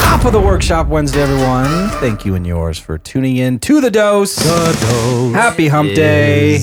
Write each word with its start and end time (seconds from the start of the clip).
Top 0.00 0.24
of 0.24 0.32
the 0.32 0.40
workshop 0.40 0.86
Wednesday, 0.88 1.22
everyone. 1.22 1.88
Thank 2.00 2.24
you 2.24 2.34
and 2.34 2.46
yours 2.46 2.78
for 2.78 2.98
tuning 2.98 3.36
in 3.36 3.58
to 3.60 3.80
the 3.80 3.90
dose. 3.90 4.36
Happy 5.32 5.68
hump 5.68 5.94
day. 5.94 6.60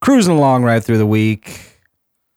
Cruising 0.00 0.36
along 0.36 0.64
right 0.64 0.82
through 0.82 0.98
the 0.98 1.06
week. 1.06 1.60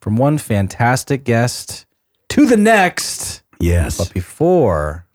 From 0.01 0.15
one 0.17 0.37
fantastic 0.37 1.23
guest 1.23 1.85
to 2.29 2.45
the 2.45 2.55
next. 2.57 3.41
Yes. 3.59 3.97
But 3.97 4.13
before 4.13 5.05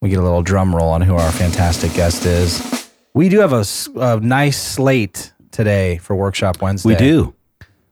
we 0.00 0.08
get 0.08 0.18
a 0.18 0.22
little 0.22 0.42
drum 0.42 0.74
roll 0.74 0.88
on 0.90 1.00
who 1.02 1.14
our 1.14 1.30
fantastic 1.32 1.92
guest 1.94 2.24
is, 2.26 2.88
we 3.14 3.28
do 3.28 3.38
have 3.40 3.52
a, 3.52 3.58
s- 3.60 3.88
a 3.94 4.18
nice 4.20 4.60
slate 4.60 5.32
today 5.52 5.98
for 5.98 6.16
Workshop 6.16 6.60
Wednesday. 6.60 6.88
We 6.90 6.96
do. 6.96 7.34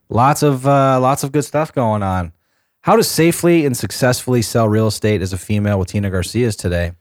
Lots 0.09 0.43
of 0.43 0.67
uh, 0.67 0.99
lots 0.99 1.23
of 1.23 1.31
good 1.31 1.43
stuff 1.45 1.73
going 1.73 2.03
on. 2.03 2.31
How 2.85 2.95
to 2.95 3.03
safely 3.03 3.65
and 3.65 3.75
successfully 3.75 4.43
sell 4.43 4.69
real 4.69 4.85
estate 4.85 5.23
as 5.23 5.33
a 5.33 5.39
female 5.39 5.79
with 5.79 5.87
Tina 5.87 6.11
Garcia's 6.11 6.55
today, 6.55 6.91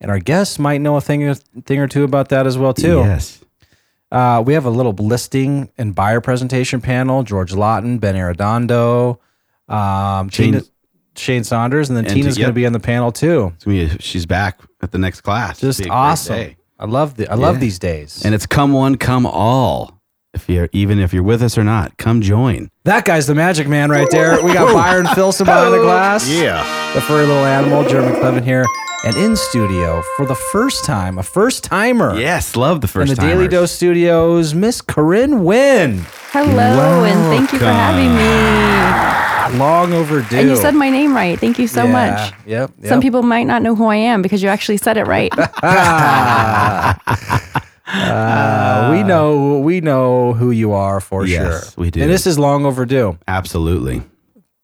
and 0.00 0.10
our 0.10 0.18
guests 0.18 0.58
might 0.58 0.80
know 0.80 0.96
a 0.96 1.02
thing, 1.02 1.34
thing 1.34 1.80
or 1.80 1.86
two 1.86 2.02
about 2.02 2.30
that 2.30 2.46
as 2.46 2.56
well 2.56 2.72
too. 2.72 3.00
Yes. 3.00 3.44
Uh, 4.10 4.42
we 4.44 4.54
have 4.54 4.64
a 4.64 4.70
little 4.70 4.92
listing 4.94 5.70
and 5.76 5.94
buyer 5.94 6.22
presentation 6.22 6.80
panel. 6.80 7.24
George 7.24 7.52
Lawton, 7.52 7.98
Ben 7.98 8.14
Arredondo, 8.14 9.18
um, 9.68 10.30
Shane- 10.30 10.52
Tina, 10.54 10.62
Shane 11.14 11.44
Saunders, 11.44 11.90
and 11.90 11.96
then 11.98 12.06
And 12.06 12.14
Tina's 12.14 12.38
going 12.38 12.48
to 12.48 12.54
be 12.54 12.64
on 12.64 12.72
the 12.72 12.80
panel 12.80 13.12
too. 13.12 13.52
She's 14.00 14.24
back 14.24 14.60
at 14.80 14.92
the 14.92 14.98
next 14.98 15.20
class. 15.20 15.60
Just 15.60 15.80
a 15.82 15.90
awesome. 15.90 16.54
I 16.78 16.86
love 16.86 17.16
the 17.16 17.30
I 17.30 17.34
love 17.34 17.60
these 17.60 17.78
days. 17.78 18.24
And 18.24 18.34
it's 18.34 18.46
come 18.46 18.72
one, 18.72 18.96
come 18.96 19.26
all. 19.26 20.01
If 20.34 20.48
you're 20.48 20.68
even 20.72 20.98
if 20.98 21.12
you're 21.12 21.22
with 21.22 21.42
us 21.42 21.58
or 21.58 21.64
not, 21.64 21.98
come 21.98 22.22
join. 22.22 22.70
that 22.84 23.04
guy's 23.04 23.26
the 23.26 23.34
magic 23.34 23.68
man 23.68 23.90
right 23.90 24.08
there. 24.10 24.42
We 24.42 24.54
got 24.54 24.72
Byron 24.72 25.06
Filson 25.14 25.44
behind 25.44 25.74
the 25.74 25.78
glass. 25.80 26.26
Yeah. 26.28 26.62
the 26.94 27.02
furry 27.02 27.26
little 27.26 27.44
animal, 27.44 27.84
Jeremy 27.86 28.16
Clevin 28.18 28.42
here, 28.42 28.64
and 29.04 29.14
in 29.16 29.36
studio 29.36 30.02
for 30.16 30.24
the 30.24 30.34
first 30.34 30.86
time, 30.86 31.18
a 31.18 31.22
first 31.22 31.64
timer 31.64 32.18
Yes, 32.18 32.56
love 32.56 32.80
the 32.80 32.88
first 32.88 33.10
in 33.10 33.16
first 33.16 33.20
the 33.28 33.34
Daily. 33.34 33.46
Dose 33.48 33.72
Studios, 33.72 34.54
Miss 34.54 34.80
Corinne 34.80 35.44
Wynn. 35.44 36.00
Hello, 36.30 37.04
and 37.04 37.20
thank 37.36 37.52
you 37.52 37.58
for 37.58 37.66
having 37.66 38.14
me. 38.16 39.58
Long 39.58 39.92
overdue. 39.92 40.38
And 40.38 40.48
you 40.48 40.56
said 40.56 40.74
my 40.74 40.88
name 40.88 41.14
right. 41.14 41.38
Thank 41.38 41.58
you 41.58 41.66
so 41.66 41.84
Yeah, 41.84 41.92
much. 41.92 42.32
Yep. 42.46 42.70
yep. 42.78 42.88
Some 42.88 43.02
people 43.02 43.22
might 43.22 43.44
not 43.44 43.60
know 43.60 43.74
who 43.74 43.84
I 43.84 43.96
am 43.96 44.22
because 44.22 44.42
you 44.42 44.48
actually 44.48 44.78
said 44.78 44.96
it 44.96 45.06
right. 45.06 45.30
Uh, 47.92 48.90
we 48.92 49.02
know 49.02 49.58
we 49.58 49.80
know 49.80 50.32
who 50.32 50.50
you 50.50 50.72
are 50.72 51.00
for 51.00 51.26
Yes, 51.26 51.74
sure. 51.74 51.82
we 51.82 51.90
do. 51.90 52.00
And 52.02 52.10
this 52.10 52.26
is 52.26 52.38
long 52.38 52.64
overdue. 52.64 53.18
Absolutely. 53.28 54.02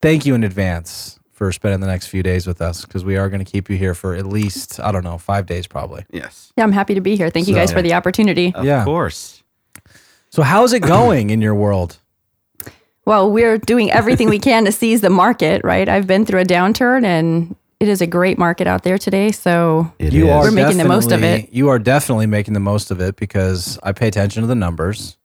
Thank 0.01 0.25
you 0.27 0.35
in 0.35 0.45
advance 0.45 1.19
for 1.33 1.53
spending 1.53 1.81
the 1.81 1.87
next 1.87 2.07
few 2.09 2.23
days 2.23 2.47
with 2.47 2.61
us 2.61 2.85
because 2.85 3.05
we 3.05 3.17
are 3.17 3.29
going 3.29 3.45
to 3.45 3.51
keep 3.51 3.69
you 3.71 3.77
here 3.77 3.95
for 3.95 4.15
at 4.15 4.27
least 4.27 4.81
I 4.81 4.91
don't 4.93 5.05
know 5.05 5.19
five 5.19 5.47
days 5.47 5.67
probably. 5.67 6.05
Yes. 6.11 6.53
yeah, 6.57 6.65
I'm 6.65 6.73
happy 6.73 6.95
to 6.95 7.01
be 7.01 7.17
here. 7.17 7.31
Thank 7.31 7.49
you 7.49 7.55
guys 7.55 7.73
for 7.73 7.83
the 7.83 7.95
opportunity. 7.95 8.53
Of 8.55 8.65
Yeah. 8.65 8.85
course. 8.85 9.43
So 10.31 10.43
how's 10.43 10.73
it 10.73 10.81
going 10.81 11.31
in 11.31 11.41
your 11.41 11.55
world? 11.55 11.99
Well, 13.05 13.31
we're 13.33 13.57
doing 13.57 13.91
everything 13.91 14.29
we 14.29 14.39
can 14.39 14.65
to 14.67 14.73
seize 14.73 15.01
the 15.01 15.09
market, 15.11 15.63
right? 15.65 15.89
I've 15.89 16.07
been 16.07 16.27
through 16.27 16.41
a 16.41 16.45
downturn 16.45 17.05
and 17.05 17.57
it 17.81 17.89
is 17.89 18.01
a 18.01 18.07
great 18.07 18.39
market 18.39 18.67
out 18.67 18.83
there 18.83 18.99
today. 18.99 19.31
So 19.31 19.93
It 19.99 20.13
you 20.13 20.27
is. 20.27 20.31
are 20.33 20.43
We're 20.43 20.51
making 20.51 20.79
the 20.79 20.85
most 20.85 21.07
of 21.13 21.21
definitely- 21.21 21.45
it. 21.49 21.53
You 21.53 21.69
are 21.69 21.79
definitely 21.79 22.27
making 22.27 22.55
the 22.55 22.61
most 22.61 22.91
of 22.91 23.01
it 23.01 23.17
because 23.17 23.79
I 23.83 23.93
pay 23.93 24.09
attention 24.09 24.43
to 24.43 24.47
the 24.49 24.55
numbers 24.57 25.17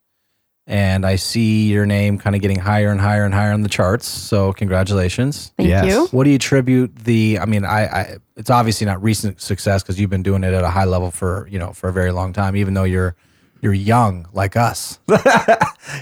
and 0.67 1.05
I 1.05 1.15
see 1.17 1.67
your 1.71 1.85
name 1.85 2.17
kind 2.19 2.35
of 2.35 2.41
getting 2.41 2.59
higher 2.59 2.89
and 2.89 3.01
higher 3.01 3.25
and 3.25 3.33
higher 3.33 3.51
on 3.53 3.61
the 3.63 3.69
charts. 3.69 4.07
So 4.07 4.53
congratulations. 4.53 5.51
thank 5.57 5.67
Yes. 5.69 5.85
you. 5.87 6.05
What 6.11 6.25
do 6.25 6.29
you 6.29 6.35
attribute 6.35 6.95
the 6.95 7.39
I 7.39 7.45
mean, 7.45 7.65
I, 7.65 7.85
I 7.85 8.17
it's 8.37 8.49
obviously 8.49 8.85
not 8.85 9.01
recent 9.01 9.41
success 9.41 9.81
because 9.83 9.99
you've 9.99 10.09
been 10.11 10.23
doing 10.23 10.43
it 10.43 10.53
at 10.53 10.63
a 10.63 10.69
high 10.69 10.85
level 10.85 11.09
for, 11.11 11.47
you 11.51 11.57
know, 11.59 11.73
for 11.73 11.89
a 11.89 11.93
very 11.93 12.11
long 12.11 12.33
time, 12.33 12.55
even 12.55 12.73
though 12.75 12.83
you're 12.85 13.15
you're 13.61 13.73
young 13.73 14.27
like 14.33 14.55
us. 14.57 14.99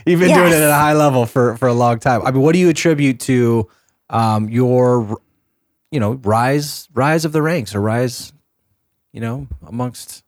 You've 0.05 0.19
been 0.19 0.33
doing 0.35 0.51
it 0.51 0.55
at 0.55 0.69
a 0.69 0.73
high 0.73 0.93
level 0.93 1.25
for 1.27 1.55
for 1.57 1.67
a 1.67 1.73
long 1.73 1.99
time. 1.99 2.21
I 2.25 2.31
mean, 2.31 2.41
what 2.41 2.53
do 2.53 2.59
you 2.59 2.69
attribute 2.69 3.19
to 3.21 3.67
um 4.09 4.49
your 4.49 5.19
you 5.91 5.99
know, 5.99 6.13
rise 6.23 6.87
rise 6.93 7.25
of 7.25 7.31
the 7.33 7.41
ranks 7.41 7.75
or 7.75 7.81
rise, 7.81 8.33
you 9.13 9.21
know, 9.21 9.47
amongst 9.67 10.23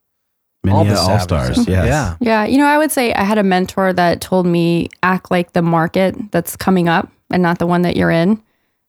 all 0.70 0.84
the 0.86 0.96
all 0.98 1.20
stars. 1.20 1.58
Yes. 1.68 1.88
Yeah. 1.88 2.16
Yeah, 2.20 2.46
you 2.46 2.58
know, 2.58 2.66
I 2.68 2.78
would 2.78 2.92
say 2.92 3.14
I 3.14 3.24
had 3.24 3.38
a 3.38 3.44
mentor 3.44 3.94
that 3.94 4.22
told 4.22 4.46
me 4.46 4.90
act 5.02 5.32
like 5.32 5.54
the 5.54 5.62
market 5.62 6.16
that's 6.32 6.56
coming 6.56 6.88
up 6.88 7.12
and 7.30 7.42
not 7.42 7.60
the 7.60 7.68
one 7.68 7.82
that 7.84 7.96
you're 7.96 8.12
in. 8.12 8.42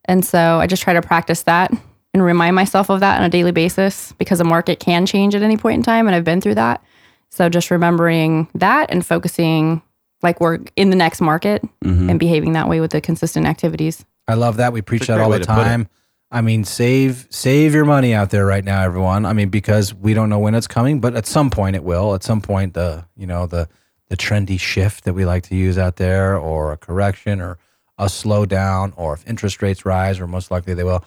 And 0.07 0.25
so 0.25 0.59
I 0.61 0.67
just 0.67 0.83
try 0.83 0.93
to 0.93 1.03
practice 1.03 1.43
that 1.45 1.73
and 2.12 2.23
remind 2.23 2.55
myself 2.55 2.91
of 2.91 3.01
that 3.01 3.19
on 3.19 3.25
a 3.25 3.29
daily 3.31 3.51
basis 3.53 4.12
because 4.19 4.39
the 4.39 4.45
market 4.45 4.79
can 4.79 5.06
change 5.06 5.35
at 5.35 5.43
any 5.43 5.56
point 5.56 5.77
in 5.79 5.83
time 5.83 6.06
and 6.06 6.15
I've 6.15 6.25
been 6.25 6.41
through 6.41 6.56
that. 6.56 6.83
So 7.31 7.49
just 7.49 7.71
remembering 7.71 8.47
that 8.55 8.91
and 8.91 9.05
focusing 9.05 9.83
like 10.23 10.41
we're 10.41 10.61
in 10.77 10.91
the 10.91 10.97
next 10.97 11.21
market 11.21 11.62
Mhm. 11.85 12.09
and 12.11 12.21
behaving 12.21 12.53
that 12.53 12.69
way 12.69 12.81
with 12.81 12.93
the 12.93 13.01
consistent 13.01 13.47
activities. 13.47 14.05
I 14.29 14.35
love 14.35 14.59
that. 14.59 14.73
We 14.73 14.81
preach 14.83 15.06
that 15.09 15.21
all 15.21 15.31
way 15.31 15.39
the 15.39 15.47
to 15.47 15.53
put 15.55 15.61
it. 15.62 15.65
time. 15.65 15.89
I 16.34 16.41
mean, 16.41 16.65
save 16.65 17.27
save 17.31 17.75
your 17.75 17.84
money 17.84 18.12
out 18.12 18.31
there 18.31 18.45
right 18.45 18.65
now, 18.65 18.83
everyone. 18.83 19.25
I 19.25 19.33
mean, 19.33 19.49
because 19.50 19.95
we 19.95 20.15
don't 20.15 20.28
know 20.28 20.41
when 20.41 20.55
it's 20.56 20.67
coming, 20.67 21.00
but 21.00 21.15
at 21.15 21.27
some 21.27 21.49
point 21.49 21.77
it 21.77 21.84
will. 21.84 22.12
At 22.15 22.25
some 22.25 22.41
point, 22.41 22.75
the 22.75 23.05
you 23.17 23.27
know 23.27 23.47
the 23.47 23.69
the 24.09 24.17
trendy 24.17 24.59
shift 24.59 25.05
that 25.05 25.15
we 25.15 25.25
like 25.25 25.44
to 25.44 25.55
use 25.55 25.78
out 25.78 25.97
there, 25.97 26.37
or 26.37 26.73
a 26.73 26.77
correction, 26.77 27.41
or 27.41 27.56
a 27.99 28.06
slowdown, 28.06 28.93
or 28.97 29.15
if 29.15 29.27
interest 29.28 29.62
rates 29.62 29.87
rise, 29.87 30.19
or 30.19 30.27
most 30.27 30.50
likely 30.50 30.75
they 30.75 30.83
will. 30.84 31.05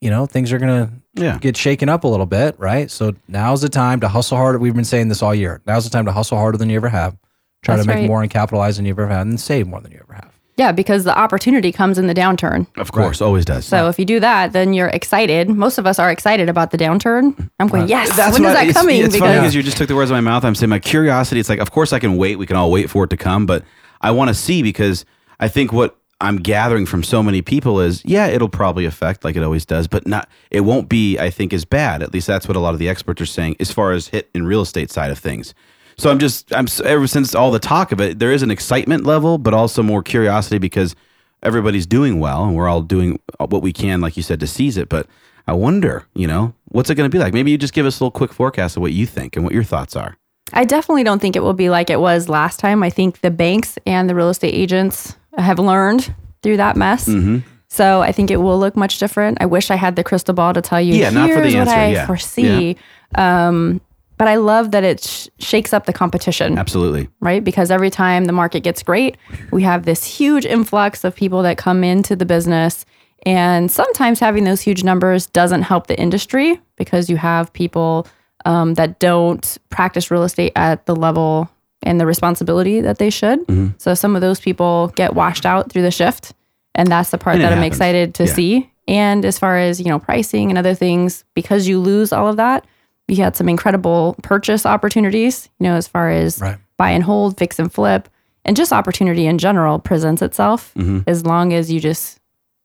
You 0.00 0.10
know, 0.10 0.24
things 0.26 0.52
are 0.52 0.58
gonna 0.58 0.90
Yeah. 1.14 1.38
get 1.38 1.56
shaken 1.56 1.88
up 1.90 2.02
a 2.04 2.08
little 2.08 2.26
bit, 2.26 2.56
right? 2.58 2.90
So 2.90 3.12
now's 3.28 3.60
the 3.60 3.68
time 3.68 4.00
to 4.00 4.08
hustle 4.08 4.36
harder. 4.38 4.58
We've 4.58 4.74
been 4.74 4.84
saying 4.84 5.08
this 5.08 5.22
all 5.22 5.34
year. 5.34 5.60
Now's 5.66 5.84
the 5.84 5.90
time 5.90 6.06
to 6.06 6.12
hustle 6.12 6.38
harder 6.38 6.56
than 6.58 6.70
you 6.70 6.76
ever 6.76 6.88
have. 6.88 7.16
Try 7.62 7.76
That's 7.76 7.86
to 7.86 7.92
make 7.92 8.00
right. 8.00 8.08
more 8.08 8.22
and 8.22 8.30
capitalize 8.30 8.76
than 8.78 8.86
you 8.86 8.92
ever 8.92 9.06
have, 9.06 9.26
and 9.28 9.38
save 9.38 9.68
more 9.68 9.80
than 9.80 9.92
you 9.92 10.00
ever 10.02 10.14
have. 10.14 10.32
Yeah, 10.56 10.70
because 10.72 11.04
the 11.04 11.16
opportunity 11.16 11.72
comes 11.72 11.96
in 11.98 12.08
the 12.08 12.14
downturn. 12.14 12.66
Of 12.76 12.92
course, 12.92 13.22
always 13.22 13.44
does. 13.46 13.64
So 13.64 13.88
if 13.88 13.98
you 13.98 14.04
do 14.04 14.20
that, 14.20 14.52
then 14.52 14.74
you're 14.74 14.88
excited. 14.88 15.48
Most 15.48 15.78
of 15.78 15.86
us 15.86 15.98
are 15.98 16.10
excited 16.10 16.48
about 16.50 16.72
the 16.72 16.76
downturn. 16.78 17.50
I'm 17.58 17.68
going, 17.68 17.88
yes, 17.88 18.14
That's 18.16 18.34
when 18.38 18.42
is 18.42 18.48
what- 18.48 18.52
that 18.54 18.66
it's, 18.68 18.78
coming? 18.78 18.96
It's 19.02 19.16
funny 19.16 19.30
because 19.30 19.40
because 19.40 19.54
you 19.54 19.62
just 19.62 19.78
took 19.78 19.88
the 19.88 19.94
words 19.96 20.10
out 20.10 20.18
of 20.18 20.22
my 20.24 20.30
mouth. 20.30 20.44
I'm 20.44 20.54
saying 20.54 20.68
my 20.70 20.78
curiosity. 20.78 21.40
It's 21.40 21.48
like, 21.48 21.58
of 21.60 21.70
course, 21.70 21.92
I 21.94 21.98
can 21.98 22.16
wait. 22.18 22.36
We 22.36 22.46
can 22.46 22.56
all 22.56 22.70
wait 22.70 22.90
for 22.90 23.04
it 23.04 23.10
to 23.10 23.16
come, 23.16 23.46
but 23.46 23.64
I 24.02 24.10
want 24.10 24.28
to 24.28 24.34
see 24.34 24.62
because 24.62 25.06
I 25.40 25.48
think 25.48 25.72
what 25.72 25.96
I'm 26.20 26.36
gathering 26.36 26.84
from 26.86 27.02
so 27.02 27.22
many 27.22 27.40
people 27.40 27.80
is, 27.80 28.04
yeah, 28.04 28.26
it'll 28.26 28.48
probably 28.50 28.84
affect 28.84 29.24
like 29.24 29.36
it 29.36 29.42
always 29.42 29.64
does, 29.64 29.88
but 29.88 30.06
not. 30.06 30.28
It 30.50 30.60
won't 30.60 30.88
be. 30.88 31.18
I 31.18 31.30
think 31.30 31.52
as 31.54 31.64
bad. 31.64 32.02
At 32.02 32.12
least 32.12 32.26
that's 32.26 32.46
what 32.46 32.56
a 32.56 32.60
lot 32.60 32.74
of 32.74 32.78
the 32.78 32.88
experts 32.90 33.22
are 33.22 33.26
saying 33.26 33.56
as 33.58 33.72
far 33.72 33.92
as 33.92 34.08
hit 34.08 34.28
in 34.34 34.46
real 34.46 34.60
estate 34.60 34.90
side 34.90 35.10
of 35.10 35.18
things. 35.18 35.54
So 35.96 36.10
I'm 36.10 36.18
just 36.18 36.54
I'm 36.54 36.66
ever 36.84 37.06
since 37.06 37.34
all 37.34 37.50
the 37.50 37.58
talk 37.58 37.92
of 37.92 38.00
it, 38.00 38.18
there 38.18 38.32
is 38.32 38.42
an 38.42 38.50
excitement 38.50 39.04
level, 39.04 39.38
but 39.38 39.54
also 39.54 39.82
more 39.82 40.02
curiosity 40.02 40.58
because 40.58 40.94
everybody's 41.42 41.86
doing 41.86 42.20
well 42.20 42.44
and 42.44 42.54
we're 42.54 42.68
all 42.68 42.82
doing 42.82 43.18
what 43.38 43.62
we 43.62 43.72
can, 43.72 44.00
like 44.00 44.16
you 44.16 44.22
said, 44.22 44.40
to 44.40 44.46
seize 44.46 44.76
it. 44.76 44.88
But 44.88 45.06
I 45.46 45.52
wonder, 45.52 46.06
you 46.14 46.26
know, 46.26 46.54
what's 46.66 46.88
it 46.90 46.94
going 46.94 47.10
to 47.10 47.14
be 47.14 47.18
like? 47.18 47.34
Maybe 47.34 47.50
you 47.50 47.58
just 47.58 47.74
give 47.74 47.86
us 47.86 47.98
a 48.00 48.04
little 48.04 48.12
quick 48.12 48.32
forecast 48.32 48.76
of 48.76 48.82
what 48.82 48.92
you 48.92 49.06
think 49.06 49.36
and 49.36 49.44
what 49.44 49.54
your 49.54 49.64
thoughts 49.64 49.96
are. 49.96 50.16
I 50.52 50.64
definitely 50.64 51.02
don't 51.02 51.18
think 51.18 51.34
it 51.34 51.42
will 51.42 51.54
be 51.54 51.70
like 51.70 51.90
it 51.90 52.00
was 52.00 52.28
last 52.28 52.60
time. 52.60 52.82
I 52.82 52.90
think 52.90 53.20
the 53.20 53.30
banks 53.30 53.78
and 53.86 54.08
the 54.08 54.14
real 54.14 54.28
estate 54.28 54.54
agents 54.54 55.16
have 55.36 55.58
learned 55.58 56.14
through 56.42 56.58
that 56.58 56.76
mess. 56.76 57.08
Mm-hmm. 57.08 57.38
So 57.68 58.02
I 58.02 58.12
think 58.12 58.30
it 58.30 58.36
will 58.36 58.58
look 58.58 58.76
much 58.76 58.98
different. 58.98 59.38
I 59.40 59.46
wish 59.46 59.70
I 59.70 59.76
had 59.76 59.96
the 59.96 60.04
crystal 60.04 60.34
ball 60.34 60.52
to 60.52 60.60
tell 60.60 60.80
you, 60.80 60.94
Yeah, 60.94 61.08
not 61.08 61.30
for 61.30 61.36
the 61.36 61.48
here's 61.48 61.54
what 61.54 61.68
answer, 61.68 61.74
I 61.74 61.86
yeah. 61.92 62.06
foresee. 62.06 62.76
Um, 63.14 63.80
but 64.22 64.28
I 64.28 64.36
love 64.36 64.70
that 64.70 64.84
it 64.84 65.02
sh- 65.02 65.26
shakes 65.40 65.72
up 65.72 65.86
the 65.86 65.92
competition. 65.92 66.56
Absolutely. 66.56 67.08
right? 67.18 67.42
Because 67.42 67.72
every 67.72 67.90
time 67.90 68.26
the 68.26 68.32
market 68.32 68.60
gets 68.60 68.80
great, 68.84 69.16
we 69.50 69.64
have 69.64 69.84
this 69.84 70.04
huge 70.04 70.46
influx 70.46 71.02
of 71.02 71.16
people 71.16 71.42
that 71.42 71.58
come 71.58 71.82
into 71.82 72.14
the 72.14 72.24
business. 72.24 72.84
And 73.26 73.68
sometimes 73.68 74.20
having 74.20 74.44
those 74.44 74.60
huge 74.60 74.84
numbers 74.84 75.26
doesn't 75.26 75.62
help 75.62 75.88
the 75.88 75.98
industry 75.98 76.60
because 76.76 77.10
you 77.10 77.16
have 77.16 77.52
people 77.52 78.06
um, 78.44 78.74
that 78.74 79.00
don't 79.00 79.58
practice 79.70 80.08
real 80.08 80.22
estate 80.22 80.52
at 80.54 80.86
the 80.86 80.94
level 80.94 81.50
and 81.82 81.98
the 82.00 82.06
responsibility 82.06 82.80
that 82.80 82.98
they 82.98 83.10
should. 83.10 83.40
So 83.78 83.92
some 83.94 84.14
of 84.14 84.20
those 84.20 84.38
people 84.38 84.92
get 84.94 85.14
washed 85.16 85.44
out 85.44 85.72
through 85.72 85.82
the 85.82 85.90
shift. 85.90 86.32
And 86.76 86.86
that's 86.86 87.10
the 87.10 87.18
part 87.18 87.38
that 87.38 87.52
I'm 87.52 87.64
excited 87.64 88.14
to 88.14 88.26
Yeah. 88.26 88.32
see. 88.34 88.70
And 88.86 89.24
as 89.24 89.36
far 89.36 89.58
as, 89.58 89.80
you 89.80 89.86
know, 89.86 89.98
pricing 89.98 90.48
and 90.48 90.58
other 90.58 90.74
things, 90.76 91.24
because 91.34 91.66
you 91.66 91.80
lose 91.80 92.12
all 92.12 92.28
of 92.28 92.36
that, 92.36 92.64
you 93.12 93.22
had 93.22 93.36
some 93.36 93.48
incredible 93.48 94.16
purchase 94.22 94.64
opportunities, 94.66 95.48
you 95.60 95.64
know, 95.64 95.74
as 95.74 95.86
far 95.86 96.10
as 96.10 96.40
Right. 96.40 96.56
buy 96.78 96.90
and 96.90 97.04
hold, 97.04 97.36
fix 97.38 97.58
and 97.58 97.72
flip, 97.72 98.08
and 98.44 98.56
just 98.56 98.72
opportunity 98.72 99.26
in 99.26 99.38
general 99.38 99.78
presents 99.78 100.22
itself 100.22 100.72
Mhm. 100.76 101.04
as 101.06 101.24
long 101.26 101.52
as 101.52 101.70
you 101.70 101.78
just 101.78 102.18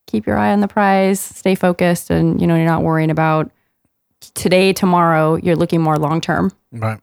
keep 0.07 0.25
your 0.25 0.37
eye 0.37 0.53
on 0.53 0.61
the 0.61 0.67
prize, 0.67 1.19
stay 1.19 1.53
focused, 1.53 2.09
and 2.09 2.39
you 2.39 2.47
know 2.47 2.55
you're 2.55 2.65
not 2.65 2.81
worrying 2.83 3.11
about 3.11 3.51
today, 4.33 4.71
tomorrow. 4.73 5.35
You're 5.35 5.55
looking 5.57 5.81
more 5.81 5.97
long 5.97 6.21
term. 6.21 6.51
Right. 6.71 6.99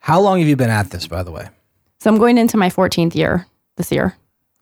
How 0.00 0.20
long 0.20 0.38
have 0.38 0.46
you 0.48 0.54
been 0.56 0.70
at 0.70 0.90
this, 0.90 1.06
by 1.08 1.22
the 1.22 1.32
way? 1.32 1.48
So 1.98 2.10
I'm 2.10 2.18
going 2.18 2.38
into 2.38 2.56
my 2.56 2.68
14th 2.70 3.16
year 3.16 3.46
this 3.76 3.90
year. 3.90 4.14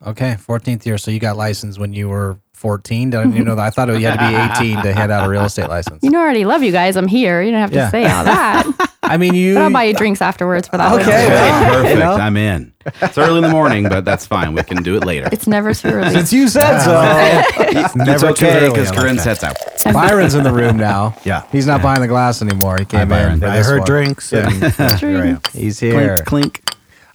Okay, 0.05 0.35
14th 0.39 0.85
year. 0.85 0.97
So 0.97 1.11
you 1.11 1.19
got 1.19 1.37
licensed 1.37 1.79
when 1.79 1.93
you 1.93 2.09
were 2.09 2.37
14. 2.53 3.09
Did 3.11 3.19
I 3.19 3.23
didn't 3.25 3.45
know 3.45 3.55
that? 3.55 3.65
I 3.65 3.69
thought 3.69 3.87
you 3.89 4.05
had 4.05 4.17
to 4.19 4.61
be 4.61 4.69
18 4.73 4.83
to 4.83 4.93
hand 4.93 5.11
out 5.11 5.25
a 5.25 5.29
real 5.29 5.43
estate 5.43 5.69
license. 5.69 6.03
You 6.03 6.09
know, 6.09 6.19
I 6.19 6.23
already 6.23 6.45
love 6.45 6.63
you 6.63 6.71
guys. 6.71 6.95
I'm 6.95 7.07
here. 7.07 7.41
You 7.41 7.51
don't 7.51 7.61
have 7.61 7.69
to 7.71 7.75
Yeah. 7.75 7.89
say 7.91 8.05
all 8.05 8.23
that. 8.25 8.91
I 9.03 9.17
mean, 9.17 9.33
you. 9.35 9.53
but 9.55 9.63
I'll 9.63 9.71
buy 9.71 9.83
you 9.83 9.93
drinks 9.93 10.21
afterwards 10.21 10.67
for 10.67 10.77
that. 10.77 10.91
one. 10.91 11.01
Okay. 11.01 11.11
Hey, 11.11 11.69
perfect. 11.69 11.93
you 11.93 11.99
know. 11.99 12.13
I'm 12.15 12.37
in. 12.37 12.73
It's 13.01 13.17
early 13.17 13.37
in 13.37 13.43
the 13.43 13.49
morning, 13.49 13.87
but 13.87 14.03
that's 14.03 14.25
fine. 14.25 14.53
We 14.53 14.63
can 14.63 14.83
do 14.83 14.95
it 14.95 15.05
later. 15.05 15.29
It's 15.31 15.47
never 15.47 15.73
too 15.73 15.89
early. 15.89 16.11
Since 16.11 16.33
you 16.33 16.47
said 16.47 16.79
so. 16.79 17.01
it's 17.59 17.95
never 17.95 18.19
too 18.19 18.27
okay 18.27 18.57
early, 18.57 18.69
because 18.71 18.87
I 18.87 18.91
like 18.91 18.99
Corinne 18.99 19.19
sets 19.19 19.43
out. 19.43 19.55
Byron's 19.93 20.33
in 20.35 20.43
the 20.43 20.51
room 20.51 20.77
now. 20.91 21.15
Yeah. 21.23 21.45
He's 21.51 21.67
not 21.67 21.81
buying 21.81 22.01
the 22.01 22.07
glass 22.07 22.41
anymore. 22.41 22.77
He 22.79 22.85
came 22.85 23.07
Byron. 23.09 23.33
in. 23.33 23.39
for 23.41 23.47
I 23.47 23.57
heard 23.63 23.79
one. 23.79 23.85
drinks 23.87 24.33
and 24.33 24.51
here 24.51 24.73
I. 24.79 24.97
Drinks. 24.97 25.53
He's 25.53 25.79
here. 25.79 26.17
Clink, 26.17 26.25
clink. 26.25 26.61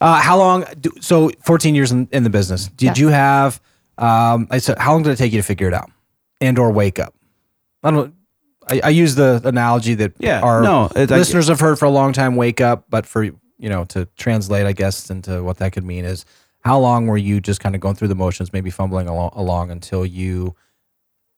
Uh, 0.01 0.21
how 0.21 0.39
long? 0.39 0.65
Do, 0.81 0.91
so 1.01 1.31
14 1.45 1.75
years 1.75 1.93
in, 1.93 2.09
in 2.13 2.23
the 2.25 2.31
business. 2.31 2.69
Did 2.69 2.87
Yes. 2.87 2.99
you 2.99 3.09
have? 3.09 3.61
Um, 3.99 4.47
I 4.51 4.59
said, 4.59 4.79
how 4.79 4.93
long 4.93 5.03
did 5.03 5.11
it 5.13 5.17
take 5.17 5.33
you 5.33 5.41
to 5.41 5.47
figure 5.47 5.69
it 5.69 5.75
out, 5.75 5.91
and 6.41 6.59
or 6.59 6.71
wake 6.73 6.99
up? 6.99 7.15
I 7.83 7.91
don't. 7.91 8.15
I, 8.69 8.81
I 8.85 8.89
use 8.91 9.15
the 9.15 9.41
analogy 9.45 9.95
that 9.95 10.13
Yeah, 10.19 10.41
our 10.41 10.63
no, 10.63 10.91
it- 10.97 11.11
I- 11.13 11.17
listeners 11.19 11.49
have 11.49 11.61
heard 11.61 11.79
for 11.79 11.85
a 11.85 11.91
long 11.91 12.13
time. 12.13 12.37
Wake 12.37 12.61
up, 12.61 12.85
but 12.89 13.05
for 13.07 13.25
you 13.25 13.33
know 13.59 13.85
to 13.87 14.07
translate, 14.17 14.65
I 14.67 14.73
guess 14.73 15.11
into 15.11 15.43
what 15.43 15.59
that 15.59 15.73
could 15.73 15.85
mean 15.85 16.05
is 16.07 16.25
how 16.61 16.79
long 16.79 17.07
were 17.07 17.17
you 17.19 17.41
just 17.41 17.61
kind 17.61 17.75
of 17.75 17.81
going 17.81 17.95
through 17.95 18.09
the 18.09 18.15
motions, 18.15 18.53
maybe 18.53 18.71
fumbling 18.71 19.07
along, 19.09 19.33
along 19.35 19.71
until 19.71 20.05
you 20.07 20.55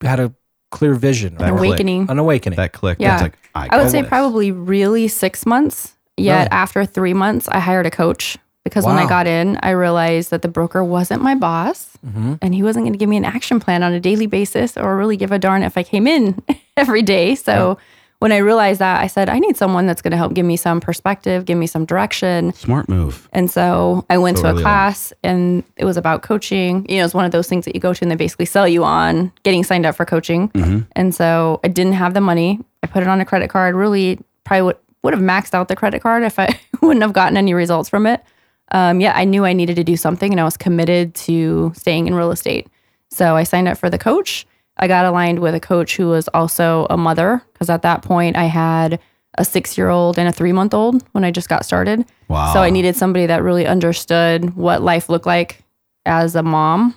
had 0.02 0.20
a 0.20 0.32
clear 0.70 0.94
vision, 0.94 1.36
An 1.38 1.50
or 1.50 1.58
click. 1.58 1.68
awakening. 1.68 2.10
an 2.10 2.18
awakening. 2.18 2.56
That 2.56 2.72
click. 2.72 2.98
Yeah. 3.00 3.20
Like, 3.22 3.38
I, 3.54 3.68
I 3.70 3.76
would 3.82 3.90
say 3.90 4.00
this. 4.02 4.08
probably 4.08 4.50
really 4.52 5.06
six 5.08 5.46
months. 5.46 5.94
Yet 6.16 6.36
Really? 6.38 6.48
after 6.50 6.84
three 6.84 7.14
months, 7.14 7.48
I 7.48 7.58
hired 7.60 7.86
a 7.86 7.90
coach 7.90 8.36
because 8.64 8.84
when 8.86 8.96
I 8.96 9.08
got 9.08 9.26
in, 9.26 9.58
I 9.62 9.70
realized 9.70 10.30
that 10.30 10.42
the 10.42 10.48
broker 10.48 10.84
wasn't 10.84 11.22
my 11.22 11.34
boss 11.34 11.88
Mhm. 12.06 12.38
and 12.42 12.54
he 12.54 12.62
wasn't 12.62 12.84
going 12.84 12.92
to 12.92 12.98
give 12.98 13.08
me 13.08 13.16
an 13.16 13.24
action 13.24 13.58
plan 13.60 13.82
on 13.82 13.92
a 13.92 14.00
daily 14.00 14.26
basis 14.26 14.76
or 14.76 14.96
really 14.96 15.16
give 15.16 15.32
a 15.32 15.38
darn 15.38 15.62
if 15.62 15.76
I 15.78 15.82
came 15.82 16.06
in 16.06 16.40
every 16.76 17.02
day. 17.02 17.34
So 17.34 17.78
when 18.20 18.30
I 18.30 18.36
realized 18.36 18.78
that, 18.80 19.00
I 19.00 19.08
said, 19.08 19.28
I 19.28 19.40
need 19.40 19.56
someone 19.56 19.86
that's 19.86 20.00
going 20.00 20.12
to 20.12 20.16
help 20.16 20.32
give 20.32 20.46
me 20.46 20.56
some 20.56 20.80
perspective, 20.80 21.44
give 21.44 21.58
me 21.58 21.66
some 21.66 21.84
direction. 21.84 22.52
Smart 22.52 22.88
move. 22.88 23.28
And 23.32 23.50
so 23.50 24.04
I 24.08 24.16
went 24.18 24.36
So 24.38 24.44
to 24.44 24.48
a 24.48 24.52
early 24.52 24.58
on. 24.60 24.62
class 24.62 25.12
and 25.24 25.64
it 25.76 25.84
was 25.84 25.96
about 25.96 26.22
coaching. 26.22 26.86
You 26.88 26.98
know, 26.98 27.04
it's 27.04 27.14
one 27.14 27.24
of 27.24 27.32
those 27.32 27.48
things 27.48 27.64
that 27.64 27.74
you 27.74 27.80
go 27.80 27.92
to 27.92 28.04
and 28.04 28.10
they 28.12 28.16
basically 28.16 28.46
sell 28.46 28.68
you 28.68 28.84
on 28.84 29.32
getting 29.42 29.64
signed 29.64 29.86
up 29.86 29.96
for 29.96 30.04
coaching. 30.04 30.50
Mm-hmm. 30.50 30.80
And 30.92 31.12
so 31.12 31.58
I 31.64 31.68
didn't 31.68 31.94
have 31.94 32.14
the 32.14 32.20
money. 32.20 32.60
I 32.84 32.86
put 32.86 33.02
it 33.02 33.08
on 33.08 33.20
a 33.20 33.24
credit 33.24 33.50
card. 33.50 33.74
Really, 33.74 34.20
probably 34.44 34.62
would, 34.62 34.76
would 35.02 35.14
have 35.14 35.22
maxed 35.22 35.52
out 35.52 35.66
the 35.66 35.74
credit 35.76 36.00
card 36.00 36.22
if 36.22 36.38
I 36.38 36.56
wouldn't 36.80 37.02
have 37.02 37.12
gotten 37.12 37.36
any 37.36 37.54
results 37.54 37.88
from 37.88 38.06
it. 38.06 38.22
Um, 38.72 39.00
yeah, 39.00 39.12
I 39.14 39.24
knew 39.24 39.44
I 39.44 39.52
needed 39.52 39.76
to 39.76 39.84
do 39.84 39.96
something 39.96 40.32
and 40.32 40.40
I 40.40 40.44
was 40.44 40.56
committed 40.56 41.14
to 41.14 41.72
staying 41.76 42.06
in 42.06 42.14
real 42.14 42.32
estate. 42.32 42.68
So 43.10 43.36
I 43.36 43.44
signed 43.44 43.68
up 43.68 43.78
for 43.78 43.90
the 43.90 43.98
coach. 43.98 44.46
I 44.78 44.88
got 44.88 45.04
aligned 45.04 45.38
with 45.38 45.54
a 45.54 45.60
coach 45.60 45.96
who 45.96 46.08
was 46.08 46.28
also 46.28 46.86
a 46.88 46.96
mother 46.96 47.42
because 47.52 47.68
at 47.68 47.82
that 47.82 48.02
point 48.02 48.36
I 48.36 48.44
had 48.44 48.98
a 49.38 49.44
six 49.44 49.76
year 49.78 49.88
old 49.88 50.18
and 50.18 50.28
a 50.28 50.32
three 50.32 50.52
month 50.52 50.74
old 50.74 51.04
when 51.12 51.24
I 51.24 51.30
just 51.30 51.48
got 51.48 51.64
started. 51.64 52.04
Wow. 52.28 52.52
So 52.54 52.60
I 52.60 52.70
needed 52.70 52.96
somebody 52.96 53.26
that 53.26 53.42
really 53.42 53.66
understood 53.66 54.56
what 54.56 54.82
life 54.82 55.08
looked 55.08 55.26
like 55.26 55.62
as 56.06 56.34
a 56.34 56.42
mom 56.42 56.94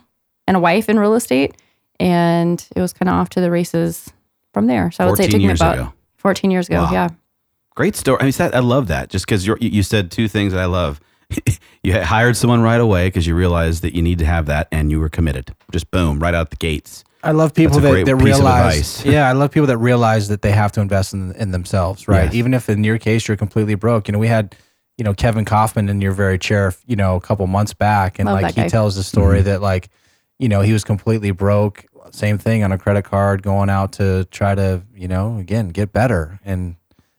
and 0.47 0.57
a 0.57 0.59
wife 0.59 0.89
in 0.89 0.97
real 0.97 1.13
estate. 1.13 1.55
And 1.99 2.65
it 2.75 2.81
was 2.81 2.93
kind 2.93 3.09
of 3.09 3.15
off 3.15 3.29
to 3.31 3.41
the 3.41 3.51
races 3.51 4.11
from 4.53 4.67
there. 4.67 4.91
So 4.91 5.05
I 5.05 5.09
would 5.09 5.17
say 5.17 5.25
it 5.25 5.31
took 5.31 5.41
me 5.41 5.51
about 5.51 5.75
ago. 5.75 5.93
14 6.17 6.51
years 6.51 6.67
ago. 6.67 6.83
Wow. 6.83 6.91
Yeah. 6.91 7.09
Great 7.75 7.95
story. 7.95 8.19
I 8.21 8.23
mean, 8.23 8.33
that, 8.37 8.55
I 8.55 8.59
love 8.59 8.87
that 8.87 9.09
just 9.09 9.25
because 9.25 9.45
you 9.45 9.57
you 9.59 9.83
said 9.83 10.09
two 10.09 10.29
things 10.29 10.53
that 10.53 10.61
I 10.61 10.65
love. 10.65 11.01
you 11.83 11.99
hired 12.01 12.37
someone 12.37 12.61
right 12.61 12.79
away 12.79 13.07
because 13.07 13.25
you 13.27 13.35
realized 13.35 13.83
that 13.83 13.93
you 13.95 14.01
need 14.01 14.19
to 14.19 14.25
have 14.25 14.45
that 14.47 14.67
and 14.71 14.91
you 14.91 14.99
were 14.99 15.09
committed. 15.09 15.55
Just 15.71 15.89
boom, 15.91 16.19
right 16.19 16.33
out 16.33 16.49
the 16.49 16.55
gates. 16.55 17.03
I 17.23 17.31
love 17.31 17.55
people 17.55 17.79
that, 17.79 18.05
that 18.05 18.15
realize. 18.17 19.03
yeah, 19.05 19.27
I 19.27 19.31
love 19.31 19.51
people 19.51 19.67
that 19.67 19.79
realize 19.79 20.27
that 20.27 20.43
they 20.43 20.51
have 20.51 20.71
to 20.73 20.81
invest 20.81 21.13
in 21.13 21.33
in 21.33 21.51
themselves, 21.51 22.07
right? 22.07 22.25
Yes. 22.25 22.35
Even 22.35 22.53
if 22.53 22.69
in 22.69 22.83
your 22.83 22.99
case 22.99 23.27
you're 23.27 23.37
completely 23.37 23.73
broke. 23.75 24.07
You 24.07 24.11
know, 24.11 24.19
we 24.19 24.27
had 24.27 24.55
you 24.97 25.03
know 25.03 25.13
Kevin 25.15 25.43
Kaufman 25.43 25.89
in 25.89 26.01
your 26.01 26.11
very 26.11 26.37
chair, 26.37 26.73
you 26.85 26.95
know, 26.95 27.15
a 27.15 27.21
couple 27.21 27.47
months 27.47 27.73
back, 27.73 28.19
and 28.19 28.27
Love 28.27 28.41
like 28.41 28.53
he 28.53 28.61
guy. 28.61 28.67
tells 28.67 28.95
the 28.95 29.03
story 29.03 29.39
Mm-hmm. 29.39 29.45
that 29.45 29.61
like 29.61 29.89
you 30.37 30.49
know 30.49 30.61
he 30.61 30.71
was 30.71 30.83
completely 30.83 31.31
broke. 31.31 31.85
Same 32.11 32.37
thing 32.37 32.63
on 32.63 32.71
a 32.71 32.77
credit 32.77 33.05
card, 33.05 33.41
going 33.41 33.69
out 33.71 33.93
to 33.93 34.25
try 34.25 34.53
to 34.53 34.83
you 34.95 35.07
know 35.07 35.39
again 35.39 35.69
get 35.69 35.91
better 35.91 36.39
and 36.45 36.75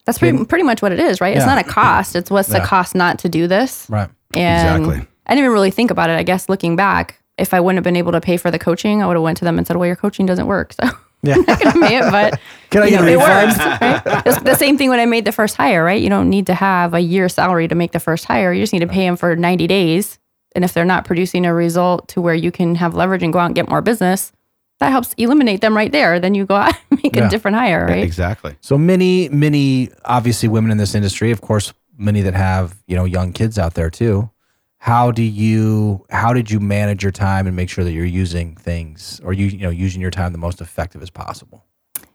That's 0.06 0.18
pretty, 0.18 0.44
pretty 0.44 0.62
much 0.64 0.80
what 0.82 0.92
it 0.92 1.00
is, 1.00 1.20
right? 1.20 1.36
It's 1.36 1.44
not 1.46 1.58
a 1.58 1.64
cost. 1.64 2.14
It's 2.16 2.30
what's 2.30 2.48
the 2.48 2.60
cost 2.60 2.94
not 2.94 3.18
to 3.20 3.28
do 3.28 3.46
this. 3.46 3.86
right. 3.90 4.08
And 4.34 4.84
Exactly. 4.84 5.06
I 5.26 5.32
didn't 5.34 5.44
even 5.44 5.52
really 5.52 5.70
think 5.70 5.90
about 5.90 6.08
it. 6.10 6.14
I 6.14 6.22
guess 6.22 6.48
looking 6.48 6.76
back, 6.76 7.20
if 7.38 7.52
I 7.52 7.60
wouldn't 7.60 7.76
have 7.78 7.84
been 7.84 7.96
able 7.96 8.12
to 8.12 8.20
pay 8.20 8.36
for 8.36 8.50
the 8.50 8.58
coaching, 8.58 9.02
I 9.02 9.06
would 9.06 9.16
have 9.16 9.22
went 9.22 9.36
to 9.38 9.44
them 9.44 9.58
and 9.58 9.66
said, 9.66 9.76
"Well, 9.76 9.86
your 9.86 9.96
coaching 9.96 10.24
doesn't 10.26 10.46
work." 10.46 10.74
So 10.82 10.88
Yeah. 11.22 11.34
Not 11.36 11.60
gonna 11.60 11.86
pay 11.88 11.96
it, 11.96 12.10
but 12.10 12.38
Can 12.70 12.82
I 12.82 12.90
get 12.90 13.00
know, 13.00 13.06
it 13.08 13.18
works. 13.18 13.58
Right? 13.58 14.22
It's 14.26 14.40
the 14.42 14.54
same 14.54 14.78
thing 14.78 14.90
when 14.90 15.00
I 15.00 15.06
made 15.06 15.24
the 15.24 15.32
first 15.32 15.56
hire, 15.56 15.82
right? 15.82 16.00
You 16.00 16.08
don't 16.10 16.28
need 16.30 16.46
to 16.46 16.54
have 16.54 16.94
a 16.94 17.00
year's 17.00 17.34
salary 17.34 17.66
to 17.68 17.74
make 17.74 17.92
the 17.92 17.98
first 17.98 18.26
hire. 18.26 18.52
You 18.52 18.62
just 18.62 18.72
need 18.72 18.80
to 18.80 18.86
pay 18.86 19.06
them 19.06 19.16
for 19.16 19.34
90 19.34 19.66
days. 19.66 20.18
And 20.54 20.62
if 20.64 20.72
they're 20.72 20.84
not 20.84 21.04
producing 21.04 21.44
a 21.46 21.52
result 21.54 22.06
to 22.08 22.20
where 22.20 22.34
you 22.34 22.52
can 22.52 22.76
have 22.76 22.94
leverage 22.94 23.22
and 23.24 23.32
go 23.32 23.38
out 23.40 23.46
and 23.46 23.54
get 23.54 23.68
more 23.68 23.80
business, 23.82 24.30
that 24.78 24.90
helps 24.90 25.12
eliminate 25.14 25.61
them 25.61 25.75
right 25.76 25.90
there. 25.90 26.20
Then 26.20 26.34
you 26.34 26.44
go 26.46 26.56
out 26.56 26.75
and 26.90 27.02
make 27.05 27.17
Yeah. 27.17 27.26
a 27.26 27.31
different 27.31 27.56
hire, 27.56 27.87
right? 27.87 28.02
Exactly. 28.05 28.56
So 28.61 28.76
many, 28.76 29.28
many, 29.31 29.90
obviously, 30.05 30.49
women 30.49 30.70
in 30.70 30.76
this 30.78 30.94
industry. 30.94 31.31
Of 31.31 31.40
course, 31.40 31.73
many 31.99 32.20
that 32.23 32.34
have 32.34 32.76
you 32.87 32.96
know 32.96 33.05
young 33.05 33.32
kids 33.32 33.58
out 33.58 33.75
there 33.75 33.90
too. 33.90 34.31
How 34.78 35.11
do 35.11 35.23
you? 35.23 36.05
How 36.11 36.32
did 36.32 36.50
you 36.50 36.61
manage 36.61 37.02
your 37.02 37.12
time 37.12 37.46
and 37.46 37.56
make 37.56 37.70
sure 37.70 37.82
that 37.84 37.93
you're 37.93 38.05
using 38.05 38.55
things 38.56 39.20
or 39.25 39.32
you 39.32 39.46
you 39.46 39.58
know 39.58 39.70
using 39.70 40.00
your 40.00 40.11
time 40.11 40.32
the 40.32 40.38
most 40.38 40.61
effective 40.61 41.02
as 41.02 41.11
possible? 41.11 41.64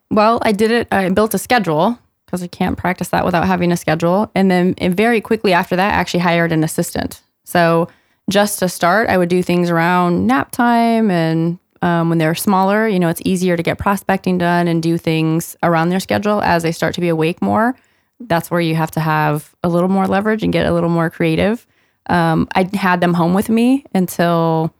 Well, 0.10 0.40
I 0.44 0.52
did 0.52 0.72
it. 0.72 0.88
I 0.92 1.10
built 1.10 1.34
a 1.34 1.38
schedule 1.38 1.98
because 2.25 2.44
I 2.44 2.48
can't 2.48 2.78
practice 2.78 3.10
that 3.10 3.25
without 3.25 3.46
having 3.48 3.72
a 3.72 3.78
schedule. 3.78 4.30
And 4.36 4.50
then 4.52 4.75
and 4.78 4.96
very 4.96 5.19
quickly 5.19 5.52
after 5.54 5.75
that, 5.75 5.94
I 5.94 5.98
actually 5.98 6.19
hired 6.22 6.52
an 6.52 6.63
assistant. 6.63 7.22
So 7.44 7.90
just 8.30 8.60
to 8.60 8.69
start, 8.69 9.10
I 9.10 9.18
would 9.18 9.28
do 9.30 9.42
things 9.44 9.69
around 9.69 10.28
nap 10.28 10.52
time 10.52 11.10
and 11.12 11.58
um, 11.81 12.10
when 12.10 12.18
they're 12.18 12.36
smaller, 12.36 12.88
you 12.88 13.00
know, 13.00 13.10
it's 13.10 13.22
easier 13.25 13.57
to 13.57 13.63
get 13.63 13.78
prospecting 13.78 14.38
done 14.38 14.68
and 14.68 14.83
do 14.83 14.98
things 14.98 15.56
around 15.63 15.89
their 15.89 16.00
schedule 16.00 16.42
as 16.42 16.63
they 16.63 16.72
start 16.72 16.94
to 16.95 17.01
be 17.01 17.10
awake 17.10 17.42
more. 17.42 17.75
That's 18.19 18.51
where 18.51 18.62
you 18.62 18.75
have 18.75 18.92
to 18.92 19.00
have 19.00 19.56
a 19.63 19.69
little 19.69 19.89
more 19.89 20.07
leverage 20.07 20.44
and 20.44 20.54
get 20.54 20.66
a 20.66 20.74
little 20.74 20.89
more 20.89 21.10
creative. 21.10 21.66
Um, 22.07 22.48
I 22.56 22.69
had 22.74 23.01
them 23.01 23.13
home 23.13 23.33
with 23.33 23.50
me 23.50 23.86
until 23.94 24.74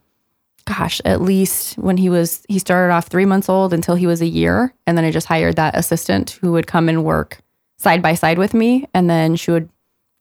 gosh, 0.64 1.00
at 1.04 1.20
least 1.20 1.76
when 1.78 1.96
he 1.96 2.08
was, 2.08 2.44
he 2.48 2.58
started 2.58 2.92
off 2.92 3.08
three 3.08 3.24
months 3.24 3.48
old 3.48 3.72
until 3.72 3.94
he 3.94 4.06
was 4.06 4.20
a 4.20 4.26
year. 4.26 4.72
And 4.86 4.96
then 4.96 5.04
I 5.04 5.10
just 5.10 5.26
hired 5.26 5.56
that 5.56 5.76
assistant 5.76 6.38
who 6.40 6.52
would 6.52 6.66
come 6.66 6.88
and 6.88 7.04
work 7.04 7.38
side 7.78 8.02
by 8.02 8.14
side 8.14 8.38
with 8.38 8.54
me. 8.54 8.86
And 8.94 9.10
then 9.10 9.36
she 9.36 9.50
would 9.50 9.68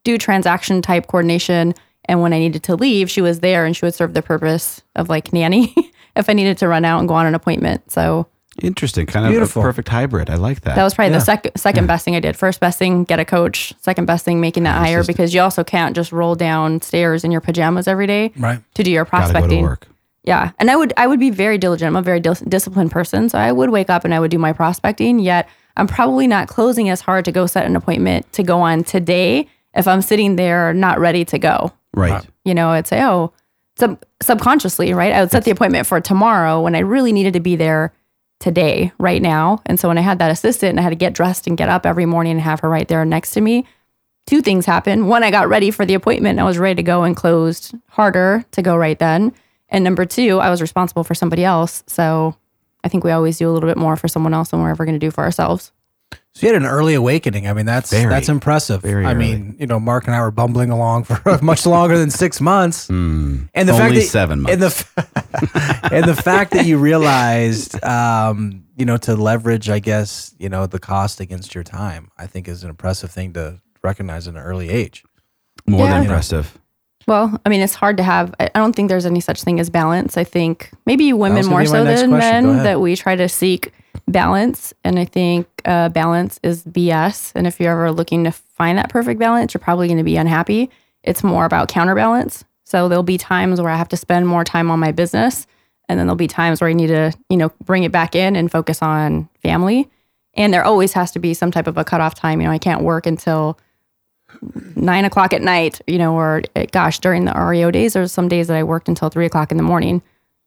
do 0.03 0.17
transaction 0.17 0.81
type 0.81 1.07
coordination. 1.07 1.75
And 2.05 2.21
when 2.21 2.33
I 2.33 2.39
needed 2.39 2.63
to 2.63 2.75
leave, 2.75 3.09
she 3.09 3.21
was 3.21 3.41
there 3.41 3.65
and 3.65 3.75
she 3.75 3.85
would 3.85 3.93
serve 3.93 4.13
the 4.13 4.23
purpose 4.23 4.81
of 4.95 5.09
like 5.09 5.31
nanny 5.31 5.75
if 6.15 6.29
I 6.29 6.33
needed 6.33 6.57
to 6.59 6.67
run 6.67 6.85
out 6.85 6.99
and 6.99 7.07
go 7.07 7.13
on 7.15 7.25
an 7.25 7.35
appointment. 7.35 7.91
So 7.91 8.27
Interesting. 8.61 9.05
Kind 9.05 9.25
of 9.25 9.31
Beautiful. 9.31 9.61
a 9.61 9.65
perfect 9.65 9.87
hybrid. 9.87 10.29
I 10.29 10.35
like 10.35 10.61
that. 10.61 10.75
that 10.75 10.83
was 10.83 10.93
probably 10.93 11.13
Yeah. 11.13 11.19
the 11.19 11.23
sec- 11.25 11.51
second 11.57 11.87
best 11.87 12.03
thing 12.03 12.17
I 12.17 12.19
did. 12.19 12.35
First 12.35 12.59
best 12.59 12.77
thing, 12.77 13.05
get 13.05 13.17
a 13.17 13.23
coach. 13.25 13.73
Second 13.81 14.05
best 14.07 14.25
thing, 14.25 14.41
making 14.41 14.63
that 14.63 14.77
hire 14.77 15.05
because 15.05 15.33
you 15.33 15.39
also 15.39 15.63
can't 15.63 15.95
just 15.95 16.11
roll 16.11 16.35
downstairs 16.35 17.23
in 17.23 17.31
your 17.31 17.39
pajamas 17.41 17.87
every 17.87 18.07
day 18.07 18.31
Right. 18.37 18.59
to 18.75 18.83
do 18.83 18.91
your 18.91 19.05
Gotta 19.05 19.21
go 19.23 19.27
to 19.27 19.31
prospecting. 19.33 19.63
work. 19.63 19.87
Yeah, 20.25 20.51
and 20.59 20.69
I 20.69 20.75
would 20.75 20.93
I 20.97 21.07
would 21.07 21.19
be 21.19 21.29
very 21.31 21.57
diligent. 21.57 21.87
I'm 21.87 21.95
a 21.95 22.01
very 22.01 22.19
dis- 22.19 22.41
disciplined 22.41 22.91
person, 22.91 23.29
so 23.29 23.39
I 23.39 23.51
would 23.53 23.69
wake 23.69 23.89
up 23.89 24.03
and 24.05 24.13
I 24.13 24.19
would 24.19 24.29
do 24.31 24.37
my 24.37 24.51
prospecting. 24.53 25.17
Yet 25.19 25.47
I'm 25.77 25.87
probably 25.87 26.27
not 26.27 26.47
closing 26.49 26.89
as 26.89 26.99
hard 27.01 27.23
to 27.25 27.31
go 27.31 27.45
set 27.47 27.65
an 27.65 27.75
appointment 27.77 28.31
to 28.33 28.43
go 28.43 28.59
on 28.61 28.83
today 28.83 29.47
if 29.73 29.87
I'm 29.87 30.01
sitting 30.01 30.35
there 30.35 30.73
not 30.73 30.99
ready 30.99 31.23
to 31.25 31.39
go. 31.39 31.71
Right. 31.95 32.23
You 32.43 32.53
know, 32.53 32.69
I'd 32.69 32.85
say, 32.85 33.01
oh, 33.01 33.31
sub- 33.77 34.03
subconsciously, 34.21 34.93
right? 34.93 35.13
I 35.13 35.21
would 35.21 35.31
set 35.31 35.43
the 35.43 35.51
appointment 35.51 35.87
for 35.87 35.99
tomorrow 35.99 36.61
when 36.61 36.75
I 36.75 36.79
really 36.79 37.11
needed 37.11 37.33
to 37.33 37.39
be 37.39 37.55
there 37.55 37.93
today, 38.39 38.91
right 38.97 39.21
now. 39.21 39.61
And 39.65 39.79
so 39.79 39.87
when 39.87 39.97
I 39.97 40.01
had 40.01 40.19
that 40.19 40.31
assistant 40.31 40.71
and 40.71 40.79
I 40.79 40.83
had 40.83 40.89
to 40.89 40.95
get 40.95 41.13
dressed 41.13 41.47
and 41.47 41.57
get 41.57 41.69
up 41.69 41.85
every 41.85 42.05
morning 42.05 42.33
and 42.33 42.41
have 42.41 42.59
her 42.61 42.69
right 42.69 42.87
there 42.87 43.05
next 43.05 43.31
to 43.31 43.41
me, 43.41 43.65
two 44.25 44.41
things 44.41 44.65
happened. 44.65 45.07
One, 45.07 45.23
I 45.23 45.31
got 45.31 45.47
ready 45.47 45.71
for 45.71 45.85
the 45.85 45.93
appointment. 45.93 46.31
and 46.31 46.41
I 46.41 46.43
was 46.43 46.57
ready 46.57 46.75
to 46.75 46.83
go 46.83 47.03
and 47.03 47.15
closed 47.15 47.75
harder 47.89 48.43
to 48.51 48.61
go 48.61 48.75
right 48.75 48.97
then. 48.97 49.33
And 49.69 49.83
number 49.83 50.05
two, 50.05 50.39
I 50.39 50.49
was 50.49 50.61
responsible 50.61 51.03
for 51.03 51.13
somebody 51.13 51.45
else. 51.45 51.83
So 51.87 52.35
I 52.83 52.89
think 52.89 53.03
we 53.03 53.11
always 53.11 53.37
do 53.37 53.49
a 53.49 53.53
little 53.53 53.69
bit 53.69 53.77
more 53.77 53.95
for 53.95 54.07
someone 54.07 54.33
else 54.33 54.49
than 54.49 54.59
we're 54.59 54.71
ever 54.71 54.85
going 54.85 54.99
to 54.99 55.05
do 55.05 55.11
for 55.11 55.23
ourselves. 55.23 55.71
So 56.33 56.47
you 56.47 56.53
had 56.53 56.61
an 56.61 56.67
early 56.67 56.93
awakening. 56.93 57.45
I 57.47 57.53
mean, 57.53 57.65
that's 57.65 57.91
Very. 57.91 58.09
that's 58.09 58.29
impressive. 58.29 58.81
Very 58.81 59.05
I 59.05 59.13
mean, 59.13 59.55
you 59.59 59.67
know, 59.67 59.79
Mark 59.81 60.07
and 60.07 60.15
I 60.15 60.21
were 60.21 60.31
bumbling 60.31 60.69
along 60.69 61.03
for 61.03 61.39
much 61.41 61.65
longer 61.65 61.97
than 61.97 62.09
six 62.09 62.39
months. 62.39 62.87
Mm. 62.87 63.49
And 63.53 63.67
the 63.67 63.73
Only 63.73 63.83
fact 63.83 63.95
that 63.95 64.01
seven 64.03 64.41
months. 64.41 64.53
and 64.53 64.61
the 64.63 65.89
and 65.91 66.05
the 66.05 66.15
fact 66.15 66.51
that 66.51 66.65
you 66.65 66.77
realized, 66.91 67.83
um, 67.83 68.63
you 68.77 68.85
know, 68.85 68.95
to 68.97 69.15
leverage, 69.15 69.69
I 69.69 69.79
guess, 69.79 70.33
you 70.39 70.47
know, 70.47 70.67
the 70.67 70.79
cost 70.79 71.19
against 71.19 71.53
your 71.53 71.65
time, 71.65 72.09
I 72.17 72.27
think 72.27 72.47
is 72.47 72.63
an 72.63 72.69
impressive 72.69 73.11
thing 73.11 73.33
to 73.33 73.59
recognize 73.83 74.25
in 74.27 74.37
an 74.37 74.41
early 74.41 74.69
age. 74.69 75.03
More 75.67 75.85
Yeah. 75.85 75.95
than 75.95 76.03
impressive. 76.03 76.57
Well, 77.07 77.41
I 77.45 77.49
mean, 77.49 77.59
it's 77.61 77.75
hard 77.75 77.97
to 77.97 78.03
have. 78.03 78.33
I 78.39 78.45
I 78.55 78.59
don't 78.59 78.73
think 78.73 78.87
there's 78.87 79.05
any 79.05 79.19
such 79.19 79.43
thing 79.43 79.59
as 79.59 79.69
balance. 79.69 80.15
I 80.17 80.23
think 80.23 80.69
maybe 80.85 81.11
women 81.11 81.45
more 81.47 81.65
so 81.65 81.83
than 81.83 82.09
question. 82.09 82.45
Men 82.45 82.63
that 82.63 82.79
we 82.79 82.95
try 82.95 83.17
to 83.17 83.27
seek 83.27 83.73
balance. 84.07 84.73
And 84.83 84.99
I 84.99 85.05
think 85.05 85.47
uh, 85.65 85.89
balance 85.89 86.39
is 86.43 86.63
BS. 86.63 87.31
And 87.35 87.47
if 87.47 87.59
you're 87.59 87.71
ever 87.71 87.91
looking 87.91 88.23
to 88.23 88.31
find 88.31 88.77
that 88.77 88.89
perfect 88.89 89.19
balance, 89.19 89.53
you're 89.53 89.59
probably 89.59 89.87
going 89.87 89.97
to 89.97 90.03
be 90.03 90.17
unhappy. 90.17 90.69
It's 91.03 91.23
more 91.23 91.45
about 91.45 91.67
counterbalance. 91.67 92.43
So 92.63 92.87
there'll 92.87 93.03
be 93.03 93.17
times 93.17 93.59
where 93.59 93.71
I 93.71 93.75
have 93.75 93.89
to 93.89 93.97
spend 93.97 94.27
more 94.27 94.43
time 94.43 94.71
on 94.71 94.79
my 94.79 94.93
business, 94.93 95.45
and 95.89 95.99
then 95.99 96.07
there'll 96.07 96.15
be 96.15 96.27
times 96.27 96.61
where 96.61 96.69
I 96.69 96.73
need 96.73 96.87
to, 96.87 97.11
you 97.29 97.35
know, 97.35 97.51
bring 97.65 97.83
it 97.83 97.91
back 97.91 98.15
in 98.15 98.37
and 98.37 98.49
focus 98.49 98.81
on 98.81 99.27
family. 99.41 99.89
And 100.35 100.53
there 100.53 100.63
always 100.63 100.93
has 100.93 101.11
to 101.11 101.19
be 101.19 101.33
some 101.33 101.51
type 101.51 101.67
of 101.67 101.77
a 101.77 101.83
cutoff 101.83 102.15
time. 102.15 102.39
You 102.39 102.47
know, 102.47 102.53
I 102.53 102.59
can't 102.59 102.83
work 102.83 103.05
until 103.05 103.59
nine 104.75 105.03
o'clock 105.03 105.33
at 105.33 105.41
night, 105.41 105.81
you 105.87 105.97
know, 105.97 106.15
or 106.15 106.43
eh, 106.55 106.65
gosh, 106.71 106.99
during 106.99 107.25
the 107.25 107.33
REO 107.33 107.71
days, 107.71 107.93
there's 107.93 108.13
some 108.13 108.29
days 108.29 108.47
that 108.47 108.55
I 108.55 108.63
worked 108.63 108.87
until 108.87 109.09
three 109.09 109.25
o'clock 109.25 109.51
in 109.51 109.57
the 109.57 109.63
morning. 109.63 110.01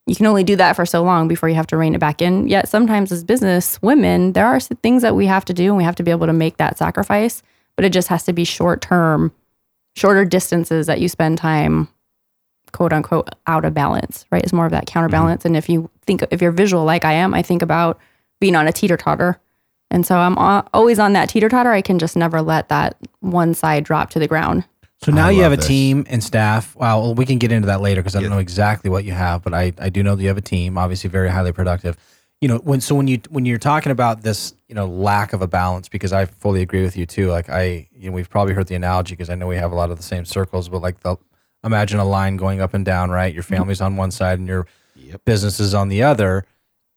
You 0.06 0.14
can 0.14 0.26
only 0.26 0.44
do 0.44 0.56
that 0.56 0.76
for 0.76 0.84
so 0.84 1.02
long 1.02 1.28
before 1.28 1.48
you 1.48 1.54
have 1.54 1.66
to 1.68 1.76
rein 1.76 1.94
it 1.94 1.98
back 1.98 2.20
in. 2.20 2.46
Yet 2.46 2.68
sometimes 2.68 3.10
as 3.10 3.24
business 3.24 3.80
women, 3.80 4.34
there 4.34 4.46
are 4.46 4.60
things 4.60 5.02
that 5.02 5.16
we 5.16 5.26
have 5.26 5.44
to 5.46 5.54
do 5.54 5.68
and 5.68 5.76
we 5.76 5.84
have 5.84 5.96
to 5.96 6.02
be 6.02 6.10
able 6.10 6.26
to 6.26 6.32
make 6.32 6.58
that 6.58 6.76
sacrifice, 6.76 7.42
but 7.76 7.84
it 7.84 7.92
just 7.92 8.08
has 8.08 8.24
to 8.24 8.32
be 8.32 8.44
short 8.44 8.82
term, 8.82 9.32
shorter 9.96 10.24
distances 10.24 10.86
that 10.86 11.00
you 11.00 11.08
spend 11.08 11.38
time 11.38 11.88
quote 12.72 12.92
unquote 12.92 13.30
out 13.46 13.64
of 13.64 13.72
balance, 13.72 14.26
right? 14.30 14.42
It's 14.42 14.52
more 14.52 14.66
of 14.66 14.72
that 14.72 14.86
counterbalance. 14.86 15.40
Mm-hmm. 15.40 15.48
And 15.48 15.56
if 15.56 15.68
you 15.68 15.90
think, 16.06 16.22
if 16.30 16.42
you're 16.42 16.52
visual 16.52 16.84
like 16.84 17.04
I 17.04 17.12
am, 17.12 17.32
I 17.32 17.40
think 17.40 17.62
about 17.62 17.98
being 18.40 18.56
on 18.56 18.66
a 18.66 18.72
teeter 18.72 18.96
totter. 18.96 19.40
And 19.90 20.04
so 20.04 20.16
I'm 20.16 20.36
always 20.72 20.98
on 20.98 21.12
that 21.12 21.28
teeter 21.28 21.48
totter. 21.48 21.70
I 21.70 21.80
can 21.80 21.98
just 22.00 22.16
never 22.16 22.42
let 22.42 22.68
that 22.68 22.96
one 23.20 23.54
side 23.54 23.84
drop 23.84 24.10
to 24.10 24.18
the 24.18 24.26
ground. 24.26 24.64
So 25.04 25.12
now 25.12 25.28
I 25.28 25.32
you 25.32 25.42
have 25.42 25.52
a 25.52 25.56
this. 25.56 25.66
team 25.66 26.06
and 26.08 26.24
staff. 26.24 26.74
Well, 26.74 27.14
we 27.14 27.26
can 27.26 27.36
get 27.36 27.52
into 27.52 27.66
that 27.66 27.82
later 27.82 28.00
because 28.00 28.16
I 28.16 28.22
don't 28.22 28.30
know 28.30 28.38
exactly 28.38 28.88
what 28.88 29.04
you 29.04 29.12
have, 29.12 29.42
but 29.42 29.52
I, 29.52 29.70
I 29.78 29.90
do 29.90 30.02
know 30.02 30.16
that 30.16 30.22
you 30.22 30.28
have 30.28 30.38
a 30.38 30.42
team, 30.42 30.78
obviously 30.78 31.10
very 31.10 31.28
highly 31.28 31.52
productive. 31.52 31.98
You 32.40 32.48
know, 32.48 32.56
when 32.58 32.80
so 32.80 32.94
when 32.94 33.06
you 33.06 33.20
when 33.28 33.44
you're 33.44 33.58
talking 33.58 33.92
about 33.92 34.22
this, 34.22 34.54
you 34.66 34.74
know, 34.74 34.86
lack 34.86 35.34
of 35.34 35.42
a 35.42 35.46
balance, 35.46 35.90
because 35.90 36.14
I 36.14 36.24
fully 36.24 36.62
agree 36.62 36.82
with 36.82 36.96
you 36.96 37.04
too. 37.04 37.28
Like 37.28 37.50
I, 37.50 37.86
you 37.94 38.08
know, 38.08 38.12
we've 38.14 38.30
probably 38.30 38.54
heard 38.54 38.66
the 38.66 38.76
analogy 38.76 39.14
because 39.14 39.28
I 39.28 39.34
know 39.34 39.46
we 39.46 39.56
have 39.56 39.72
a 39.72 39.74
lot 39.74 39.90
of 39.90 39.98
the 39.98 40.02
same 40.02 40.24
circles, 40.24 40.70
but 40.70 40.80
like 40.80 41.00
the 41.00 41.16
imagine 41.62 42.00
a 42.00 42.04
line 42.04 42.36
going 42.38 42.62
up 42.62 42.72
and 42.72 42.84
down, 42.84 43.10
right? 43.10 43.32
Your 43.32 43.42
mm-hmm. 43.42 43.56
family's 43.56 43.82
on 43.82 43.96
one 43.96 44.10
side 44.10 44.38
and 44.38 44.48
your 44.48 44.66
business 45.26 45.60
is 45.60 45.74
on 45.74 45.88
the 45.88 46.02
other, 46.02 46.46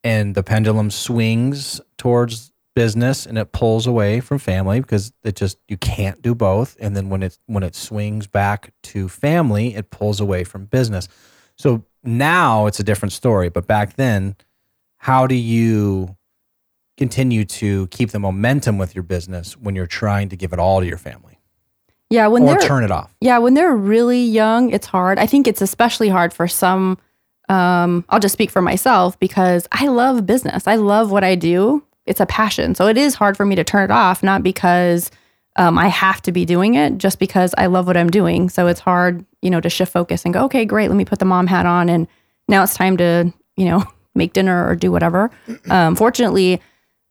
and 0.02 0.34
the 0.34 0.44
pendulum 0.44 0.92
swings 0.92 1.82
towards 1.98 2.54
business 2.78 3.26
and 3.26 3.40
it 3.40 3.52
pulls 3.52 3.88
away 3.88 4.20
from 4.20 4.38
family 4.38 4.80
because 4.80 5.12
it 5.24 5.36
just 5.36 5.58
you 5.68 5.76
can't 5.78 6.22
do 6.22 6.36
both 6.36 6.78
and 6.80 6.96
then 6.96 7.10
when 7.10 7.24
it 7.24 7.36
when 7.48 7.64
it 7.64 7.74
swings 7.74 8.28
back 8.28 8.72
to 8.84 9.10
family 9.10 9.74
it 9.74 9.90
pulls 9.90 10.20
away 10.20 10.44
from 10.44 10.66
business 10.66 11.08
so 11.56 11.84
now 12.04 12.68
it's 12.68 12.80
a 12.80 12.84
different 12.84 13.12
story 13.12 13.50
but 13.50 13.66
back 13.66 13.96
then 13.96 14.36
how 14.98 15.26
do 15.26 15.34
you 15.34 16.16
continue 16.98 17.44
to 17.46 17.88
keep 17.88 18.12
the 18.12 18.20
momentum 18.20 18.78
with 18.78 18.94
your 18.94 19.04
business 19.04 19.58
when 19.58 19.74
you're 19.74 19.88
trying 19.88 20.30
to 20.30 20.36
give 20.36 20.54
it 20.54 20.60
all 20.60 20.80
to 20.80 20.86
your 20.86 21.00
family 21.00 21.40
Yeah, 22.12 22.28
when 22.28 22.44
or 22.44 22.50
they're 22.60 22.68
turn 22.68 22.84
it 22.84 22.92
off 22.92 23.12
Yeah, 23.22 23.40
when 23.40 23.56
they're 23.56 23.76
really 23.76 24.22
young, 24.22 24.70
it's 24.70 24.86
hard. 24.86 25.18
I 25.18 25.26
think 25.26 25.48
it's 25.48 25.64
especially 25.64 26.10
hard 26.10 26.32
for 26.32 26.48
some. 26.48 27.00
Um, 27.50 28.06
I'll 28.10 28.20
just 28.20 28.34
speak 28.34 28.52
for 28.52 28.62
myself 28.62 29.18
because 29.20 29.68
I 29.72 29.88
love 29.88 30.26
business. 30.28 30.68
I 30.68 30.76
love 30.76 31.10
what 31.10 31.24
I 31.24 31.34
do. 31.36 31.82
It's 32.08 32.20
a 32.20 32.26
passion. 32.26 32.76
So 32.76 32.88
it 32.88 32.98
is 32.98 33.16
hard 33.16 33.38
for 33.38 33.46
me 33.46 33.56
to 33.56 33.64
turn 33.64 33.84
it 33.84 33.92
off, 33.92 34.24
not 34.24 34.44
because 34.44 35.12
um, 35.58 35.78
I 35.78 35.88
have 35.88 36.22
to 36.24 36.32
be 36.32 36.46
doing 36.46 36.76
it, 36.76 36.98
just 36.98 37.20
because 37.20 37.54
I 37.58 37.66
love 37.66 37.88
what 37.88 37.98
I'm 37.98 38.10
doing. 38.10 38.50
So 38.50 38.68
it's 38.68 38.80
hard, 38.80 39.26
you 39.42 39.50
know, 39.50 39.62
to 39.62 39.70
shift 39.70 39.92
focus 39.92 40.24
and 40.24 40.34
go, 40.34 40.46
okay, 40.46 40.66
great, 40.66 40.90
let 40.90 40.96
me 40.96 41.06
put 41.06 41.20
the 41.20 41.26
mom 41.26 41.48
hat 41.48 41.66
on. 41.66 41.90
And 41.90 42.08
now 42.48 42.64
it's 42.64 42.76
time 42.76 42.98
to, 42.98 43.34
you 43.56 43.66
know, 43.66 43.84
make 44.16 44.34
dinner 44.34 44.68
or 44.68 44.76
do 44.76 44.92
whatever. 44.92 45.30
Um, 45.70 45.96
fortunately, 45.96 46.62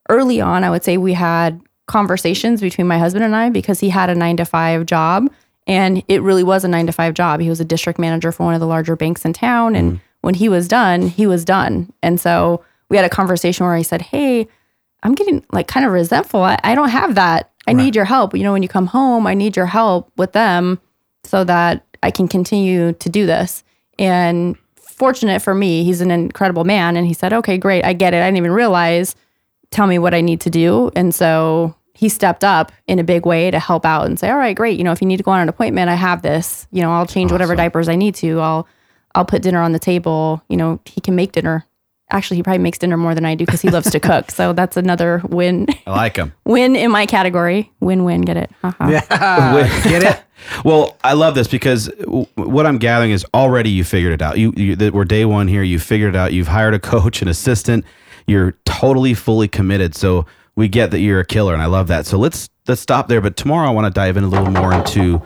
early 0.08 0.40
on, 0.40 0.64
I 0.64 0.70
would 0.70 0.82
say 0.82 0.96
we 0.96 1.12
had 1.12 1.60
conversations 1.86 2.60
between 2.60 2.86
my 2.86 2.98
husband 2.98 3.24
and 3.24 3.36
I 3.36 3.50
because 3.50 3.80
he 3.80 3.90
had 3.90 4.08
a 4.08 4.14
nine 4.14 4.38
to 4.38 4.44
five 4.44 4.86
job 4.86 5.30
and 5.66 6.02
it 6.08 6.22
really 6.22 6.44
was 6.44 6.64
a 6.64 6.68
nine 6.68 6.86
to 6.86 6.92
five 6.92 7.14
job. 7.14 7.40
He 7.40 7.48
was 7.48 7.60
a 7.60 7.64
district 7.64 7.98
manager 7.98 8.32
for 8.32 8.44
one 8.44 8.54
of 8.54 8.60
the 8.60 8.66
larger 8.66 8.96
banks 8.96 9.24
in 9.24 9.32
town. 9.32 9.74
And 9.74 10.00
when 10.20 10.34
he 10.34 10.48
was 10.48 10.68
done, 10.68 11.08
he 11.08 11.26
was 11.26 11.44
done. 11.44 11.92
And 12.02 12.20
so 12.20 12.64
we 12.88 12.96
had 12.96 13.04
a 13.04 13.10
conversation 13.10 13.66
where 13.66 13.76
he 13.76 13.82
said, 13.82 14.02
Hey, 14.02 14.48
I'm 15.06 15.14
getting 15.14 15.44
like 15.52 15.68
kind 15.68 15.86
of 15.86 15.92
resentful. 15.92 16.42
I, 16.42 16.58
I 16.64 16.74
don't 16.74 16.88
have 16.88 17.14
that. 17.14 17.52
I 17.68 17.72
need 17.72 17.96
your 17.96 18.04
help. 18.04 18.34
You 18.34 18.42
know, 18.42 18.52
when 18.52 18.62
you 18.62 18.68
come 18.68 18.86
home, 18.86 19.26
I 19.26 19.34
need 19.34 19.56
your 19.56 19.66
help 19.66 20.10
with 20.16 20.32
them 20.32 20.80
so 21.24 21.44
that 21.44 21.84
I 22.02 22.10
can 22.10 22.28
continue 22.28 22.92
to 22.92 23.08
do 23.08 23.26
this. 23.26 23.64
And 23.98 24.56
fortunate 24.76 25.42
for 25.42 25.54
me, 25.54 25.84
he's 25.84 26.00
an 26.00 26.10
incredible 26.10 26.64
man. 26.64 26.96
And 26.96 27.06
he 27.06 27.14
said, 27.14 27.32
Okay, 27.32 27.58
great. 27.58 27.84
I 27.84 27.92
get 27.92 28.14
it. 28.14 28.18
I 28.18 28.26
didn't 28.26 28.38
even 28.38 28.52
realize 28.52 29.16
tell 29.70 29.86
me 29.86 29.98
what 29.98 30.14
I 30.14 30.20
need 30.20 30.40
to 30.42 30.50
do. 30.50 30.90
And 30.94 31.14
so 31.14 31.74
he 31.94 32.08
stepped 32.08 32.44
up 32.44 32.72
in 32.86 32.98
a 32.98 33.04
big 33.04 33.24
way 33.24 33.50
to 33.50 33.58
help 33.58 33.86
out 33.86 34.06
and 34.06 34.18
say, 34.18 34.28
all 34.28 34.36
right, 34.36 34.56
great. 34.56 34.78
You 34.78 34.84
know, 34.84 34.92
if 34.92 35.00
you 35.00 35.08
need 35.08 35.16
to 35.16 35.22
go 35.22 35.30
on 35.30 35.40
an 35.40 35.48
appointment, 35.48 35.88
I 35.88 35.94
have 35.94 36.22
this, 36.22 36.66
you 36.70 36.82
know, 36.82 36.92
I'll 36.92 37.06
change 37.06 37.32
whatever 37.32 37.56
diapers 37.56 37.88
I 37.88 37.96
need 37.96 38.14
to. 38.16 38.40
I'll, 38.40 38.68
I'll 39.14 39.24
put 39.24 39.42
dinner 39.42 39.62
on 39.62 39.72
the 39.72 39.78
table. 39.78 40.42
You 40.48 40.56
know, 40.56 40.80
he 40.84 41.00
can 41.00 41.14
make 41.14 41.32
dinner. 41.32 41.64
Actually, 42.10 42.36
he 42.36 42.42
probably 42.44 42.58
makes 42.62 42.78
dinner 42.78 42.96
more 42.96 43.14
than 43.14 43.24
I 43.24 43.34
do 43.34 43.44
because 43.44 43.60
he 43.62 43.68
loves 43.68 43.90
to 43.90 43.98
cook. 44.10 44.30
So 44.30 44.52
that's 44.52 44.76
another 44.76 45.20
win, 45.28 45.66
I 45.86 45.90
like 45.90 46.16
him. 46.16 46.32
win 46.44 46.76
in 46.76 46.90
my 46.90 47.04
category. 47.06 47.72
Win, 47.80 48.04
win. 48.04 48.22
Get 48.22 48.36
it? 48.36 48.50
Haha. 48.62 48.88
yeah 48.88 49.80
get 49.84 50.02
it 50.04 50.22
Well, 50.64 50.96
I 51.02 51.14
love 51.14 51.34
this 51.34 51.48
because 51.48 51.88
w- 52.00 52.26
what 52.36 52.64
I'm 52.66 52.78
gathering 52.78 53.10
is 53.10 53.26
already 53.34 53.70
you 53.70 53.82
figured 53.82 54.12
it 54.12 54.22
out. 54.22 54.38
You, 54.38 54.52
you 54.56 54.76
that 54.76 54.94
we're 54.94 55.04
day 55.04 55.24
one 55.24 55.48
here. 55.48 55.62
You 55.64 55.78
figured 55.80 56.14
it 56.14 56.18
out. 56.18 56.32
You've 56.32 56.48
hired 56.48 56.74
a 56.74 56.78
coach, 56.78 57.22
an 57.22 57.28
assistant. 57.28 57.84
You're 58.28 58.52
totally 58.64 59.14
fully 59.14 59.48
committed. 59.48 59.94
So 59.96 60.26
we 60.54 60.68
get 60.68 60.90
that 60.92 61.00
you're 61.00 61.20
a 61.20 61.24
killer, 61.24 61.52
and 61.54 61.62
I 61.62 61.66
love 61.66 61.88
that. 61.88 62.06
So 62.06 62.18
let's 62.18 62.48
let's 62.68 62.80
stop 62.80 63.08
there. 63.08 63.20
But 63.20 63.36
tomorrow 63.36 63.66
I 63.66 63.70
want 63.72 63.86
to 63.86 63.98
dive 63.98 64.16
in 64.16 64.24
a 64.24 64.28
little 64.28 64.50
more 64.50 64.72
into 64.72 65.18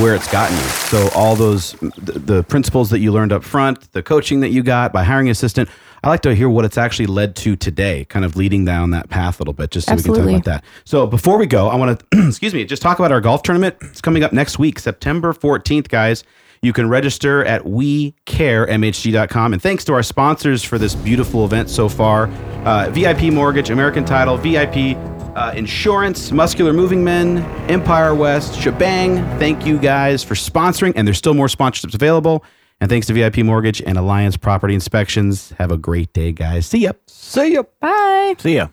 where 0.00 0.14
it's 0.14 0.30
gotten 0.30 0.56
you. 0.56 0.62
So 0.62 1.08
all 1.14 1.36
those 1.36 1.72
the, 1.72 2.18
the 2.18 2.42
principles 2.44 2.90
that 2.90 3.00
you 3.00 3.12
learned 3.12 3.32
up 3.32 3.44
front, 3.44 3.92
the 3.92 4.02
coaching 4.02 4.40
that 4.40 4.50
you 4.50 4.62
got 4.62 4.92
by 4.92 5.04
hiring 5.04 5.28
an 5.28 5.32
assistant. 5.32 5.68
I 6.04 6.08
like 6.08 6.22
to 6.22 6.34
hear 6.34 6.48
what 6.48 6.64
it's 6.64 6.76
actually 6.76 7.06
led 7.06 7.36
to 7.36 7.54
today, 7.54 8.06
kind 8.06 8.24
of 8.24 8.34
leading 8.34 8.64
down 8.64 8.90
that 8.90 9.08
path 9.08 9.38
a 9.38 9.42
little 9.42 9.52
bit, 9.52 9.70
just 9.70 9.86
so 9.86 9.94
we 9.94 10.02
can 10.02 10.14
talk 10.14 10.24
about 10.24 10.44
that. 10.44 10.64
So 10.84 11.06
before 11.06 11.38
we 11.38 11.46
go, 11.46 11.68
I 11.68 11.76
want 11.76 12.00
to 12.10 12.26
excuse 12.26 12.52
me, 12.54 12.64
just 12.64 12.82
talk 12.82 12.98
about 12.98 13.12
our 13.12 13.20
golf 13.20 13.42
tournament. 13.44 13.76
It's 13.82 14.00
coming 14.00 14.24
up 14.24 14.32
next 14.32 14.58
week, 14.58 14.80
September 14.80 15.32
14th, 15.32 15.88
guys. 15.88 16.24
You 16.64 16.72
can 16.72 16.88
register 16.88 17.44
at 17.44 17.62
wecaremhg.com. 17.62 19.52
And 19.52 19.60
thanks 19.60 19.84
to 19.84 19.94
our 19.94 20.02
sponsors 20.02 20.62
for 20.62 20.78
this 20.78 20.94
beautiful 20.94 21.44
event 21.44 21.68
so 21.68 21.88
far 21.88 22.28
uh, 22.64 22.88
VIP 22.90 23.32
Mortgage, 23.32 23.70
American 23.70 24.04
Title, 24.04 24.36
VIP 24.36 24.96
uh, 25.36 25.52
Insurance, 25.56 26.32
Muscular 26.32 26.72
Moving 26.72 27.02
Men, 27.04 27.38
Empire 27.70 28.14
West, 28.14 28.58
Shebang. 28.60 29.16
Thank 29.38 29.66
you 29.66 29.78
guys 29.78 30.22
for 30.22 30.34
sponsoring. 30.34 30.92
And 30.96 31.06
there's 31.06 31.18
still 31.18 31.34
more 31.34 31.48
sponsorships 31.48 31.94
available. 31.94 32.44
And 32.80 32.90
thanks 32.90 33.06
to 33.06 33.12
VIP 33.12 33.38
Mortgage 33.38 33.80
and 33.80 33.96
Alliance 33.96 34.36
Property 34.36 34.74
Inspections. 34.74 35.50
Have 35.58 35.70
a 35.70 35.78
great 35.78 36.12
day, 36.12 36.32
guys. 36.32 36.66
See 36.66 36.80
ya. 36.80 36.92
see 37.06 37.54
ya 37.54 37.62
Bye. 37.80 38.34
see 38.38 38.56
ya 38.56 38.68